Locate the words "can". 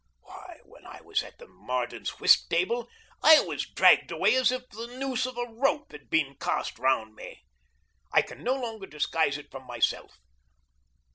8.23-8.43